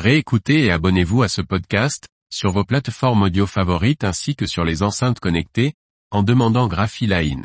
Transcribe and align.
Réécoutez 0.00 0.64
et 0.64 0.70
abonnez-vous 0.70 1.22
à 1.22 1.28
ce 1.28 1.42
podcast, 1.42 2.08
sur 2.32 2.52
vos 2.52 2.64
plateformes 2.64 3.24
audio 3.24 3.46
favorites 3.46 4.02
ainsi 4.02 4.34
que 4.34 4.46
sur 4.46 4.64
les 4.64 4.82
enceintes 4.82 5.20
connectées, 5.20 5.74
en 6.10 6.22
demandant 6.22 6.68
Graphiline. 6.68 7.44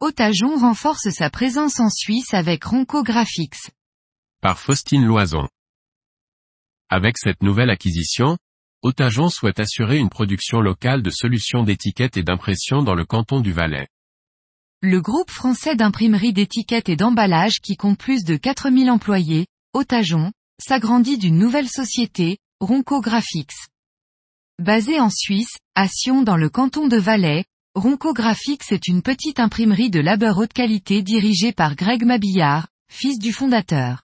Otajon 0.00 0.58
renforce 0.58 1.08
sa 1.08 1.30
présence 1.30 1.80
en 1.80 1.88
Suisse 1.88 2.34
avec 2.34 2.64
Ronco 2.64 3.02
Graphics. 3.02 3.70
Par 4.42 4.58
Faustine 4.58 5.06
Loison. 5.06 5.48
Avec 6.90 7.16
cette 7.16 7.42
nouvelle 7.42 7.70
acquisition, 7.70 8.36
Otajon 8.82 9.28
souhaite 9.28 9.60
assurer 9.60 9.98
une 9.98 10.08
production 10.08 10.60
locale 10.60 11.02
de 11.02 11.10
solutions 11.10 11.62
d'étiquettes 11.62 12.16
et 12.16 12.24
d'impression 12.24 12.82
dans 12.82 12.94
le 12.94 13.04
canton 13.04 13.40
du 13.40 13.52
Valais. 13.52 13.86
Le 14.80 15.00
groupe 15.00 15.30
français 15.30 15.76
d'imprimerie 15.76 16.32
d'étiquettes 16.32 16.88
et 16.88 16.96
d'emballage 16.96 17.60
qui 17.62 17.76
compte 17.76 17.96
plus 17.96 18.24
de 18.24 18.34
4000 18.34 18.90
employés, 18.90 19.46
Otajon, 19.72 20.32
s'agrandit 20.60 21.16
d'une 21.16 21.38
nouvelle 21.38 21.68
société, 21.68 22.38
Ronco 22.58 23.00
Graphics. 23.00 23.54
Basé 24.58 24.98
en 24.98 25.10
Suisse, 25.10 25.56
à 25.76 25.86
Sion 25.86 26.22
dans 26.22 26.36
le 26.36 26.48
canton 26.48 26.88
de 26.88 26.96
Valais, 26.96 27.44
Ronco 27.76 28.12
Graphics 28.12 28.72
est 28.72 28.88
une 28.88 29.02
petite 29.02 29.38
imprimerie 29.38 29.90
de 29.90 30.00
labeur 30.00 30.38
haute 30.38 30.52
qualité 30.52 31.02
dirigée 31.02 31.52
par 31.52 31.76
Greg 31.76 32.04
Mabillard, 32.04 32.66
fils 32.90 33.20
du 33.20 33.32
fondateur. 33.32 34.02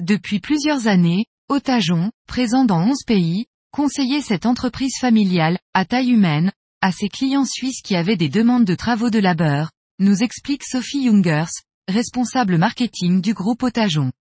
Depuis 0.00 0.40
plusieurs 0.40 0.86
années, 0.86 1.26
Otajon, 1.50 2.10
présent 2.26 2.64
dans 2.64 2.80
11 2.80 3.04
pays, 3.06 3.46
conseillait 3.70 4.22
cette 4.22 4.46
entreprise 4.46 4.94
familiale, 5.00 5.58
à 5.74 5.84
taille 5.84 6.10
humaine, 6.10 6.52
à 6.80 6.92
ses 6.92 7.08
clients 7.08 7.44
suisses 7.44 7.82
qui 7.82 7.96
avaient 7.96 8.16
des 8.16 8.28
demandes 8.28 8.64
de 8.64 8.74
travaux 8.74 9.10
de 9.10 9.18
labeur, 9.18 9.70
nous 9.98 10.22
explique 10.22 10.64
Sophie 10.64 11.04
Jungers, 11.04 11.50
responsable 11.88 12.58
marketing 12.58 13.20
du 13.20 13.34
groupe 13.34 13.62
Otajon. 13.62 14.12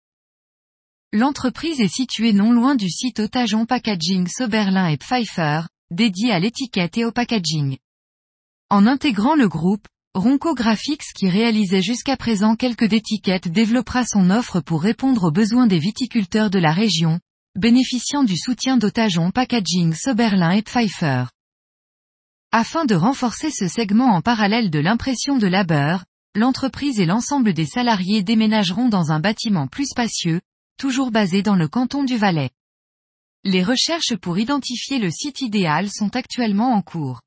L'entreprise 1.13 1.81
est 1.81 1.93
située 1.93 2.33
non 2.33 2.53
loin 2.53 2.75
du 2.75 2.91
site 2.91 3.21
Otajon 3.21 3.65
Packaging 3.65 4.27
Soberlin 4.27 4.89
et 4.89 4.99
Pfeiffer, 4.99 5.63
dédié 5.91 6.33
à 6.33 6.39
l'étiquette 6.39 6.99
et 6.99 7.05
au 7.05 7.13
packaging. 7.13 7.79
En 8.71 8.87
intégrant 8.87 9.35
le 9.35 9.49
groupe, 9.49 9.87
Ronco 10.15 10.55
Graphics 10.55 11.15
qui 11.15 11.31
réalisait 11.31 11.81
jusqu'à 11.81 12.17
présent 12.17 12.57
quelques 12.57 12.93
étiquettes 12.93 13.49
développera 13.49 14.05
son 14.05 14.31
offre 14.31 14.61
pour 14.61 14.83
répondre 14.83 15.29
aux 15.29 15.31
besoins 15.31 15.67
des 15.67 15.79
viticulteurs 15.79 16.51
de 16.51 16.59
la 16.59 16.73
région, 16.73 17.21
bénéficiant 17.59 18.23
du 18.23 18.37
soutien 18.37 18.77
d'Otajon 18.77 19.33
Packaging 19.33 19.93
Soberlin 19.93 20.53
et 20.53 20.63
Pfeiffer. 20.63 21.25
Afin 22.53 22.85
de 22.85 22.95
renforcer 22.95 23.51
ce 23.51 23.67
segment 23.67 24.15
en 24.15 24.23
parallèle 24.23 24.71
de 24.71 24.79
l'impression 24.79 25.39
de 25.39 25.49
labeur, 25.49 26.05
l'entreprise 26.37 27.01
et 27.01 27.05
l'ensemble 27.05 27.53
des 27.53 27.67
salariés 27.67 28.23
déménageront 28.23 28.89
dans 28.89 29.11
un 29.11 29.19
bâtiment 29.19 29.67
plus 29.67 29.87
spacieux, 29.87 30.41
toujours 30.79 31.11
basé 31.11 31.43
dans 31.43 31.57
le 31.57 31.67
canton 31.67 32.05
du 32.05 32.17
Valais. 32.17 32.51
Les 33.43 33.65
recherches 33.65 34.15
pour 34.15 34.39
identifier 34.39 35.01
le 35.01 35.11
site 35.11 35.41
idéal 35.41 35.91
sont 35.91 36.15
actuellement 36.15 36.75
en 36.75 36.83
cours. 36.83 37.23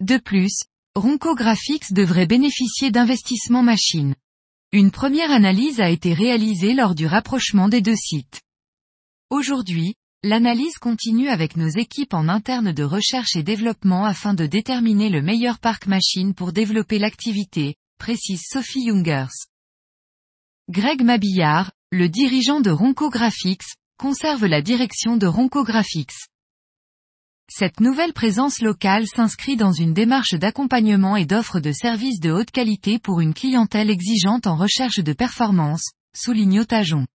De 0.00 0.16
plus, 0.16 0.64
Ronco 0.96 1.36
Graphics 1.36 1.92
devrait 1.92 2.26
bénéficier 2.26 2.90
d'investissements 2.90 3.62
machines. 3.62 4.16
Une 4.72 4.90
première 4.90 5.30
analyse 5.30 5.80
a 5.80 5.88
été 5.88 6.14
réalisée 6.14 6.74
lors 6.74 6.96
du 6.96 7.06
rapprochement 7.06 7.68
des 7.68 7.80
deux 7.80 7.94
sites. 7.94 8.43
Aujourd'hui, 9.30 9.94
l'analyse 10.22 10.76
continue 10.78 11.28
avec 11.28 11.56
nos 11.56 11.68
équipes 11.68 12.14
en 12.14 12.28
interne 12.28 12.72
de 12.72 12.82
recherche 12.82 13.36
et 13.36 13.42
développement 13.42 14.04
afin 14.04 14.34
de 14.34 14.46
déterminer 14.46 15.08
le 15.08 15.22
meilleur 15.22 15.58
parc 15.58 15.86
machine 15.86 16.34
pour 16.34 16.52
développer 16.52 16.98
l'activité, 16.98 17.74
précise 17.98 18.42
Sophie 18.50 18.86
Jungers. 18.86 19.32
Greg 20.68 21.02
Mabillard, 21.02 21.72
le 21.90 22.08
dirigeant 22.08 22.60
de 22.60 22.70
Ronco 22.70 23.08
Graphics, 23.08 23.76
conserve 23.98 24.46
la 24.46 24.60
direction 24.60 25.16
de 25.16 25.26
Ronco 25.26 25.64
Graphics. 25.64 26.28
Cette 27.48 27.80
nouvelle 27.80 28.12
présence 28.12 28.60
locale 28.60 29.06
s'inscrit 29.06 29.56
dans 29.56 29.72
une 29.72 29.94
démarche 29.94 30.34
d'accompagnement 30.34 31.16
et 31.16 31.26
d'offre 31.26 31.60
de 31.60 31.72
services 31.72 32.20
de 32.20 32.30
haute 32.30 32.50
qualité 32.50 32.98
pour 32.98 33.20
une 33.20 33.34
clientèle 33.34 33.90
exigeante 33.90 34.46
en 34.46 34.56
recherche 34.56 35.00
de 35.00 35.12
performance, 35.12 35.92
souligne 36.14 36.60
Otajon. 36.60 37.06